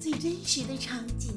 [0.00, 1.36] 最真实的场景，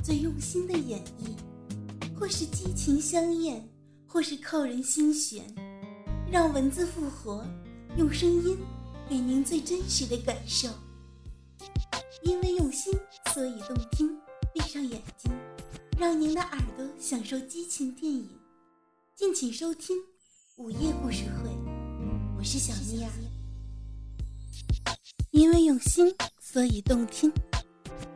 [0.00, 3.68] 最用心的演绎，或是激情香艳，
[4.06, 5.44] 或是扣人心弦，
[6.30, 7.44] 让文字复活，
[7.98, 8.56] 用声音
[9.08, 10.68] 给您最真实的感受。
[12.22, 12.94] 因为用心，
[13.34, 14.16] 所以动听。
[14.54, 15.30] 闭上眼睛，
[15.98, 18.26] 让您的耳朵享受激情电影。
[19.16, 19.96] 敬请收听
[20.56, 21.50] 午夜故事会，
[22.38, 23.10] 我是小妮儿。
[25.32, 27.30] 因为用心，所以动听。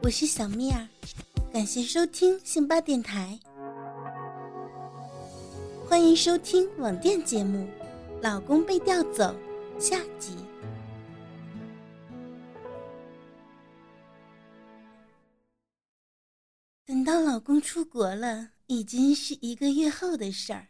[0.03, 0.89] 我是小蜜儿，
[1.53, 3.39] 感谢收听辛巴电台，
[5.87, 7.59] 欢迎收听网店节目
[8.23, 9.37] 《老公被调走》
[9.81, 10.35] 下集。
[16.87, 20.69] 等到老公出国了，已经是一个月后的事儿。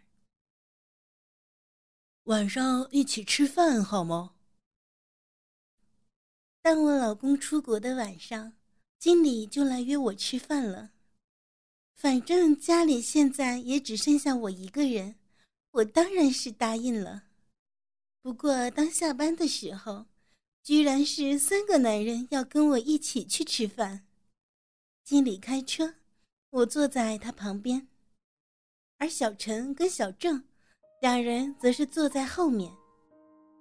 [2.25, 4.33] 晚上一起吃饭好吗？
[6.63, 8.53] 当我老公出国的晚上，
[9.01, 10.91] 经理就来约我吃饭了。
[11.95, 15.17] 反正家里现在也只剩下我一个人，
[15.71, 17.25] 我当然是答应了。
[18.21, 20.05] 不过当下班的时候，
[20.63, 24.07] 居然是三个男人要跟我一起去吃饭。
[25.03, 25.95] 经理开车，
[26.51, 27.89] 我坐在他旁边，
[28.99, 30.45] 而小陈跟小郑
[31.01, 32.71] 两人则是坐在后面。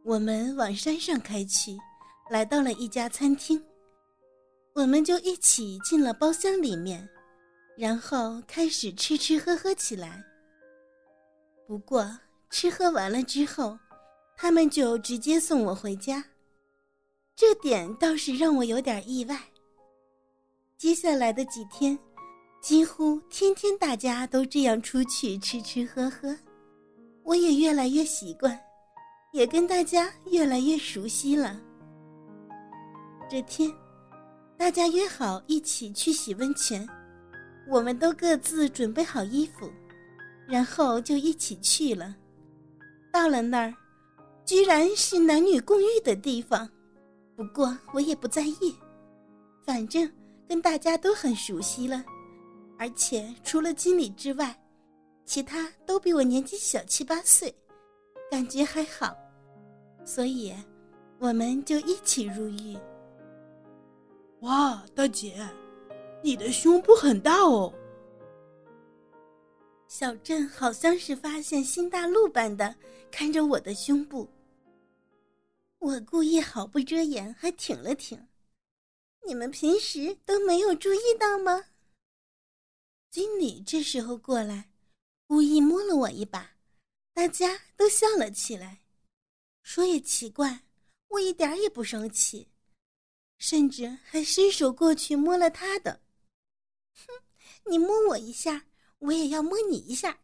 [0.04, 1.78] 我们往山上开去。
[2.30, 3.60] 来到了一家餐厅，
[4.74, 7.08] 我们就一起进了包厢里面，
[7.78, 10.24] 然后开始吃吃喝喝起来。
[11.68, 12.06] 不过
[12.50, 13.78] 吃喝完了之后，
[14.38, 16.24] 他们就直接送我回家，
[17.36, 19.38] 这点倒是让我有点意外。
[20.78, 22.00] 接下来的几天，
[22.62, 26.36] 几乎天天大家都这样出去吃吃喝喝，
[27.24, 28.58] 我也越来越习惯，
[29.34, 31.60] 也跟大家越来越熟悉了。
[33.30, 33.70] 这天，
[34.60, 36.86] 大家约好一起去洗温泉，
[37.66, 39.72] 我们都各自准备好衣服，
[40.46, 42.14] 然后就一起去了。
[43.10, 43.74] 到了那儿，
[44.44, 46.70] 居然是男女共浴的地方，
[47.38, 48.76] 不过我也不在意，
[49.66, 50.12] 反正
[50.46, 52.04] 跟大家都很熟悉了，
[52.78, 54.54] 而且除了经理之外，
[55.26, 57.52] 其他都比我年纪小七八岁，
[58.30, 59.16] 感觉还好，
[60.04, 60.54] 所以
[61.18, 62.78] 我们就一起入浴。
[64.42, 65.38] 哇，大姐，
[66.24, 67.74] 你的胸部很大哦！
[69.90, 72.74] 小镇好像是发现新大陆般的
[73.12, 74.30] 看着我的胸部。
[75.80, 78.18] 我故意毫不遮掩，还挺了挺。
[79.28, 81.66] 你们平时都没有注意到吗？
[83.10, 84.70] 经理这时候过来，
[85.28, 86.52] 故意摸了我一把，
[87.14, 88.80] 大家都笑了起来。
[89.64, 90.62] 说也奇怪，
[91.10, 92.48] 我一点也不生气。
[93.40, 96.02] 甚至还伸手过去摸了他的。
[96.94, 97.24] 哼，
[97.64, 98.68] 你摸我一下，
[99.00, 100.20] 我也要摸你一下。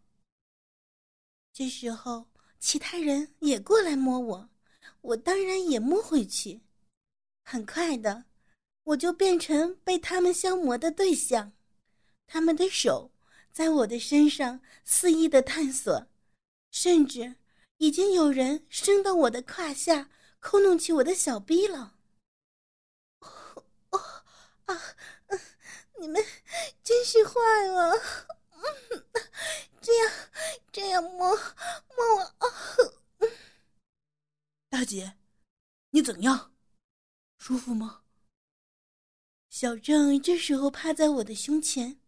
[1.53, 2.28] 这时候，
[2.59, 4.50] 其他人也过来摸我，
[5.02, 6.62] 我当然也摸回去。
[7.42, 8.26] 很快的，
[8.84, 11.53] 我就变成被他们消磨的对象。
[12.28, 13.12] 他们的手
[13.52, 16.08] 在我的身上肆意的探索，
[16.72, 17.36] 甚至
[17.78, 20.09] 已经有人伸到我的胯下，
[20.40, 21.94] 抠弄起我的小逼了。
[24.66, 24.96] 啊，
[26.00, 26.24] 你们
[26.84, 27.94] 真是坏了！
[29.81, 30.12] 这样
[30.72, 32.48] 这样摸摸我啊！
[34.70, 35.18] 大姐，
[35.92, 36.53] 你怎样？
[37.38, 38.03] 舒服吗？
[39.50, 42.02] 小郑这时候趴在我的胸前，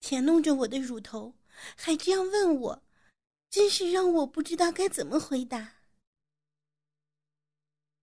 [0.00, 1.36] 舔弄着我的乳头，
[1.76, 2.82] 还这样问我，
[3.48, 5.76] 真是让我不知道该怎么回答。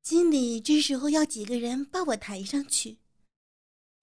[0.01, 2.99] 经理这时候要几个人把我抬上去。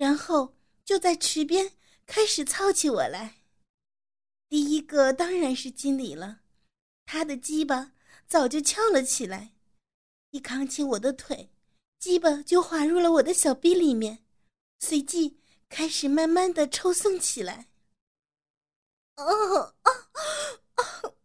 [0.05, 0.55] 然后
[0.85, 1.73] 就在池边
[2.05, 3.41] 开始操起我来。
[4.51, 6.43] 第一个当然是经理了，
[7.07, 7.93] 他的鸡巴
[8.27, 9.55] 早就翘了起来，
[10.29, 11.49] 一扛起我的腿，
[11.99, 14.23] 鸡巴就滑入了我的小臂里面，
[14.79, 17.69] 随即开始慢慢的抽送起来。
[19.17, 21.17] 哦哦哦，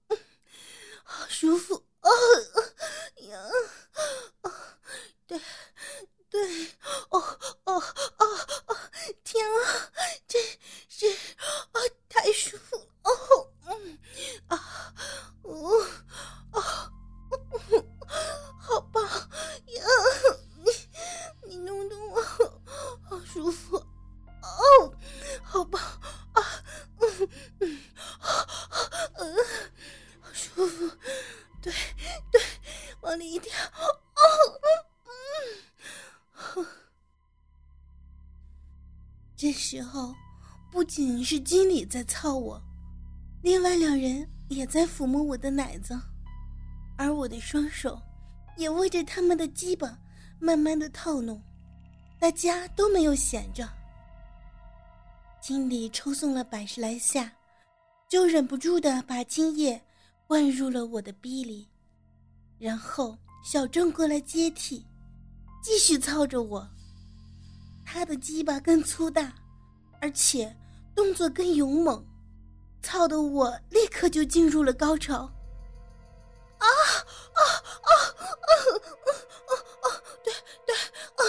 [1.03, 2.09] 好舒服哦
[3.27, 3.41] 呀
[4.43, 4.79] 啊，
[5.27, 5.37] 对。
[6.29, 6.67] 对，
[7.09, 7.19] 哦
[7.65, 7.83] 哦
[8.17, 8.25] 哦
[8.67, 8.77] 哦，
[9.23, 9.91] 天啊，
[10.27, 10.41] 真
[10.87, 13.97] 是啊，太舒服哦，嗯
[14.47, 14.93] 啊，
[15.43, 15.85] 哦
[16.51, 16.63] 哦，
[39.69, 40.15] 时候，
[40.71, 42.59] 不仅是经理在操我，
[43.43, 45.95] 另外两人也在抚摸我的奶子，
[46.97, 48.01] 而我的双手
[48.57, 49.95] 也握着他们的鸡巴，
[50.39, 51.39] 慢慢的套弄，
[52.19, 53.69] 大家都没有闲着。
[55.39, 57.31] 经理抽送了百十来下，
[58.07, 59.79] 就忍不住的把精液
[60.25, 61.69] 灌入了我的逼里，
[62.57, 64.83] 然后小郑过来接替，
[65.61, 66.67] 继续操着我。
[67.85, 69.31] 他的鸡巴更粗大，
[70.01, 70.55] 而且
[70.95, 72.05] 动作更勇猛，
[72.81, 75.31] 操的我立刻就进入了高潮。
[76.59, 76.67] 啊啊
[77.33, 77.41] 啊
[77.81, 77.89] 啊
[79.47, 79.51] 啊
[79.81, 79.85] 啊！
[80.23, 80.33] 对
[80.65, 81.21] 对，啊，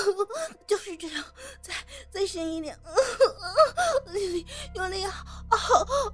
[0.67, 1.25] 就是这样，
[1.63, 1.73] 再
[2.11, 3.47] 再深一点， 啊啊，
[4.07, 5.57] 用力用力啊啊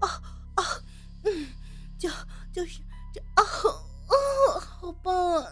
[0.01, 0.23] 啊
[0.57, 0.83] 啊！
[1.25, 1.49] 嗯，
[1.99, 2.11] 就
[2.53, 2.81] 就是
[3.13, 5.51] 这啊啊，好棒啊！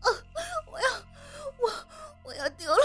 [0.00, 0.08] 啊，
[0.70, 0.88] 我要，
[1.60, 1.70] 我
[2.24, 2.84] 我要丢了，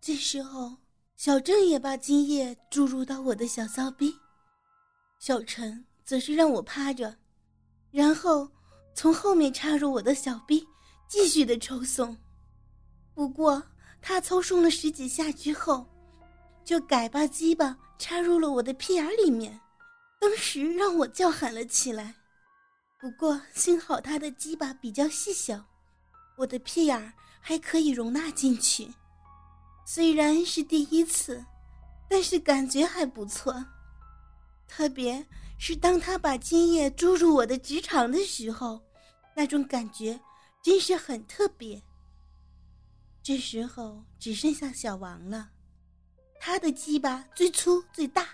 [0.00, 0.76] 这时候，
[1.16, 4.14] 小郑也把精液注入到我的小骚逼，
[5.18, 7.14] 小陈则是让我趴着，
[7.90, 8.50] 然后
[8.94, 10.66] 从后面插入我的小逼，
[11.06, 12.16] 继续的抽送。
[13.14, 13.62] 不过
[14.00, 15.86] 他抽送了十几下之后，
[16.64, 19.60] 就改把鸡巴插入了我的屁眼里面，
[20.20, 22.14] 当时让我叫喊了起来。
[22.98, 25.64] 不过幸好他的鸡巴比较细小，
[26.36, 28.92] 我的屁眼还可以容纳进去。
[29.86, 31.42] 虽然是第一次，
[32.08, 33.64] 但是感觉还不错。
[34.68, 35.26] 特别
[35.58, 38.80] 是当他把精液注入我的直肠的时候，
[39.34, 40.20] 那种感觉
[40.62, 41.82] 真是很特别。
[43.22, 45.50] 这时候只剩下小王了，
[46.38, 48.28] 他的鸡巴最粗最大。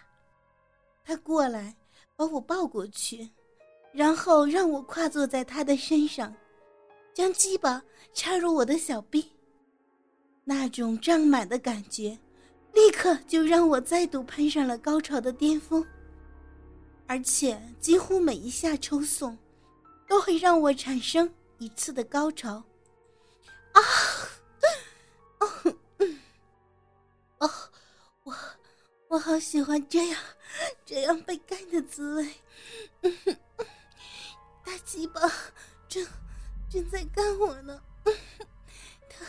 [1.06, 1.72] 他过来
[2.16, 3.30] 把我抱过去，
[3.92, 6.34] 然后让我跨坐在他的身上，
[7.14, 7.80] 将鸡巴
[8.12, 9.30] 插入我的小臂。
[10.42, 12.18] 那种胀满的感觉，
[12.74, 15.86] 立刻就让我再度攀上了高潮的巅峰。
[17.06, 19.38] 而且几乎每一下抽送，
[20.08, 22.60] 都会让我产生一次的高潮。
[29.08, 30.20] 我好喜欢这样
[30.84, 32.34] 这样被干的滋味。
[34.64, 35.20] 大鸡巴
[35.88, 36.04] 正
[36.68, 37.80] 正在干我呢。
[38.04, 39.24] 他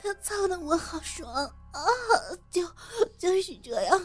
[0.00, 1.82] 他操的我好爽啊！
[2.50, 2.62] 就
[3.18, 4.00] 就是这样，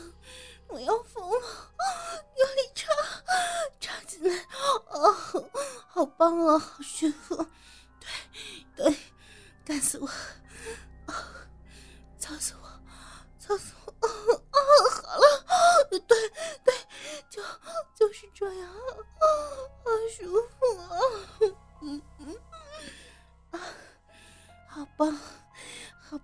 [0.67, 1.71] 我要疯了！
[2.37, 2.91] 用力插，
[3.79, 4.45] 插进来，
[4.89, 5.13] 哦，
[5.87, 7.13] 好棒啊，好炫！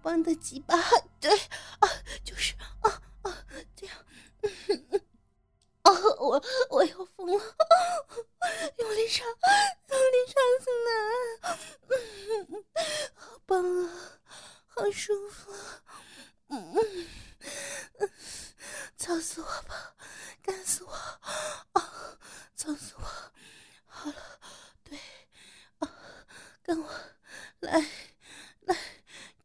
[0.01, 0.75] 棒的鸡巴，
[1.19, 1.29] 对
[1.79, 1.89] 啊，
[2.23, 3.45] 就是啊啊，
[3.75, 4.05] 这样，
[5.83, 7.33] 啊，我我要疯了，
[8.77, 10.91] 用力插，用力插进来，
[13.15, 14.19] 好棒啊，
[14.67, 15.53] 好舒服，
[16.49, 16.73] 嗯
[17.99, 18.09] 嗯，
[18.97, 19.95] 操死我吧，
[20.41, 20.91] 干死我，
[21.73, 22.17] 啊，
[22.55, 23.03] 操死我，
[23.85, 24.39] 好了，
[24.83, 24.97] 对，
[25.79, 25.89] 啊，
[26.63, 26.89] 跟我
[27.59, 27.85] 来
[28.61, 28.77] 来。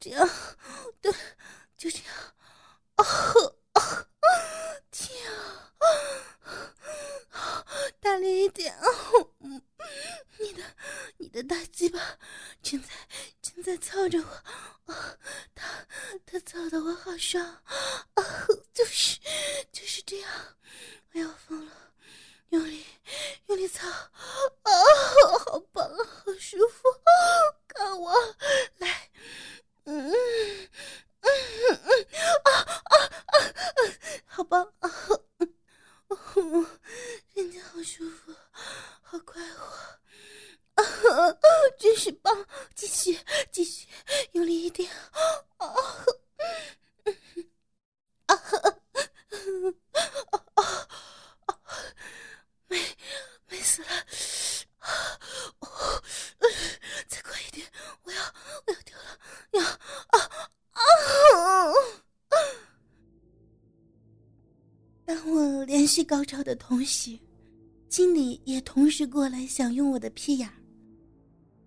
[0.00, 0.28] 这样，
[1.00, 1.12] 对，
[1.76, 2.08] 就这样。
[2.96, 3.04] 啊
[3.74, 4.06] 啊！
[4.90, 5.30] 天
[7.30, 7.64] 啊！
[8.00, 8.84] 大力一点啊！
[10.40, 10.64] 你的，
[11.18, 12.18] 你的大鸡巴
[12.60, 12.88] 正在
[13.40, 15.16] 正在操着我，啊，
[15.54, 15.86] 他
[16.26, 17.44] 他操的我好爽
[18.14, 18.24] 啊！
[18.74, 19.20] 就是
[19.70, 20.28] 就是这样，
[21.12, 21.72] 我要疯了，
[22.48, 22.84] 用力
[23.46, 24.10] 用力操啊！
[25.46, 26.88] 好棒，好舒服，
[27.68, 28.12] 看我
[28.78, 29.08] 来。
[29.84, 30.14] 嗯嗯
[31.22, 31.28] 嗯
[31.66, 32.06] 嗯
[32.44, 33.76] 啊啊啊啊！
[34.26, 34.88] 好棒啊！
[36.36, 36.80] 嗯，
[37.34, 38.32] 人家好舒服，
[39.02, 39.64] 好快活
[40.74, 40.84] 啊！
[41.76, 42.46] 真是棒！
[42.76, 43.18] 继续
[43.50, 43.88] 继续，
[44.32, 44.88] 用力一点
[45.56, 45.66] 啊！
[48.26, 48.36] 啊啊
[50.54, 50.76] 啊
[51.46, 51.58] 啊！
[52.68, 52.96] 美
[53.48, 53.88] 美死了！
[55.58, 56.02] 哦，
[57.08, 57.68] 再快一点，
[58.04, 58.22] 我要
[58.66, 59.18] 我要掉了！
[59.52, 60.18] 呀啊
[60.72, 60.82] 啊！
[65.04, 65.16] 当
[66.02, 67.18] 高潮的同时，
[67.88, 70.48] 经理也同时过来享用我的屁眼。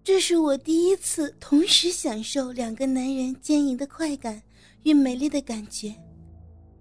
[0.03, 4.41] 这是我第一次同时享受两个男人坚硬的快感
[4.83, 5.95] 与美丽的感觉，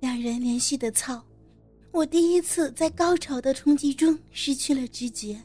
[0.01, 1.25] 两人连续的操，
[1.91, 5.43] 我第一次在高潮的冲击中失去了知觉。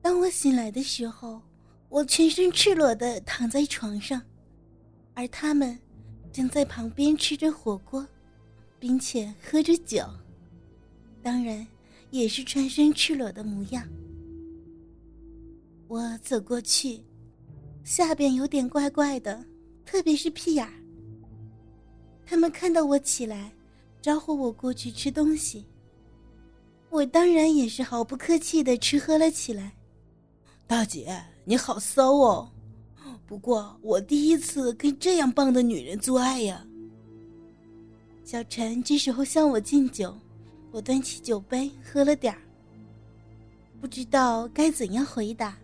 [0.00, 1.42] 当我醒来的时候，
[1.88, 4.20] 我全身赤裸的躺在床上，
[5.12, 5.78] 而他们
[6.32, 8.06] 正在旁边吃着火锅，
[8.84, 10.04] 并且喝着酒，
[11.22, 11.66] 当然
[12.10, 13.82] 也是全身赤裸的模样。
[15.88, 17.00] 我走过去，
[17.82, 19.42] 下边有点怪怪的，
[19.86, 20.74] 特别是屁眼儿。
[22.26, 23.54] 他们看到我起来，
[24.02, 25.64] 招呼我过去吃东西。
[26.90, 29.72] 我当然也是毫不客气的吃喝了起来。
[30.66, 32.52] 大姐，你好骚哦！
[33.24, 36.66] 不过我第一次跟这样棒的女人做爱呀。
[38.24, 40.16] 小陈这时候向我敬酒，
[40.72, 42.40] 我端起酒杯喝了点儿，
[43.82, 45.54] 不知道该怎样回答。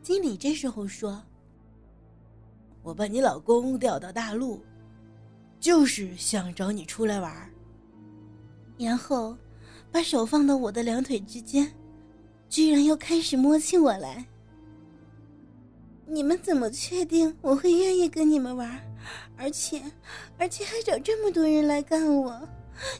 [0.00, 1.20] 经理这时候说
[2.84, 4.62] ：“我把你老公调到大陆，
[5.58, 7.50] 就是想找你出来玩。”
[8.78, 9.36] 然后，
[9.90, 11.70] 把手放到我的两腿之间，
[12.48, 14.24] 居然又开始摸起我来。
[16.06, 18.80] 你们怎么确定我会愿意跟你们玩？
[19.36, 19.82] 而且，
[20.38, 22.48] 而且还找这么多人来干我？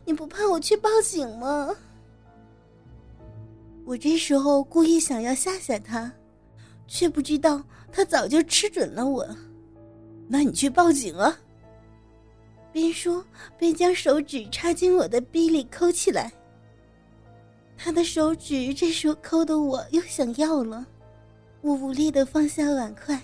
[0.04, 1.74] 你不怕我去报警吗？
[3.84, 6.12] 我这时候故意想要吓吓他。
[6.92, 9.24] 却不知道他早就吃准了我，
[10.26, 11.38] 那你去报警啊！
[12.72, 13.24] 边说
[13.56, 16.32] 边将手指插进我的逼里抠起来。
[17.78, 20.84] 他的手指这时候抠的我又想要了，
[21.60, 23.22] 我无力的放下碗筷，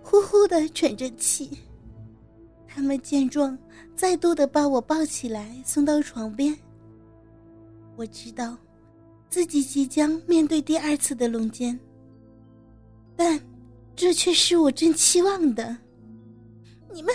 [0.00, 1.58] 呼呼的喘着气。
[2.74, 3.56] 他们见状，
[3.94, 6.56] 再度的把我抱起来送到床边。
[7.96, 8.56] 我知道，
[9.28, 11.78] 自己即将面对第二次的龙奸。
[13.14, 13.38] 但，
[13.94, 15.76] 这却是我真期望的。
[16.90, 17.14] 你们，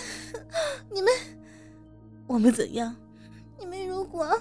[0.91, 1.11] 你们，
[2.27, 2.95] 我们怎样？
[3.57, 4.39] 你们如果，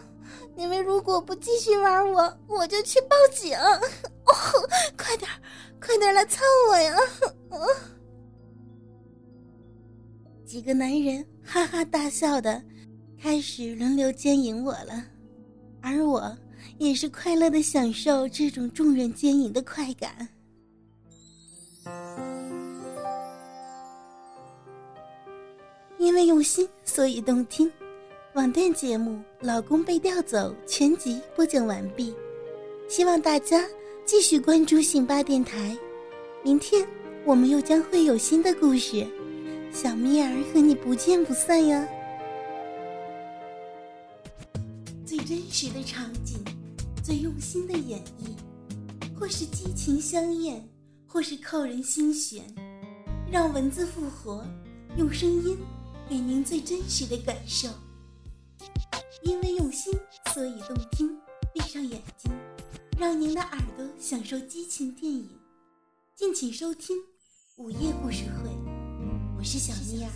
[0.55, 3.57] 你们如果不继续玩我，我就去报警！
[3.57, 4.69] 哦，
[4.99, 5.31] 快点，
[5.81, 6.95] 快点来操我呀！
[10.47, 12.63] 几个男人哈哈大笑的，
[13.21, 15.05] 开始轮流奸淫我了，
[15.81, 16.39] 而我
[16.79, 20.29] 也是快乐的享受这种众人奸淫的快感。
[25.99, 27.71] 因为用心，所以动听。
[28.35, 32.15] 网店节目《老公被调走》全集播讲完毕，
[32.89, 33.67] 希望大家
[34.05, 35.77] 继续关注信巴电台。
[36.45, 36.87] 明天
[37.25, 39.05] 我们又将会有新的故事，
[39.77, 41.87] 小咪儿和你不见不散呀！
[45.05, 46.43] 最真实的场景，
[47.05, 48.35] 最用心的演绎，
[49.15, 50.67] 或是激情相艳，
[51.07, 52.43] 或是扣人心弦，
[53.31, 54.43] 让文字复活，
[54.97, 55.59] 用声音。
[56.09, 57.69] 给您最真实的感受，
[59.25, 59.93] 因为用心，
[60.33, 61.15] 所以动听。
[61.53, 62.33] 闭上眼睛，
[62.99, 65.29] 让您的耳朵享受激情电影。
[66.15, 66.97] 敬请收听
[67.57, 68.49] 《午夜故事会》，
[69.47, 70.11] 你是小咪呀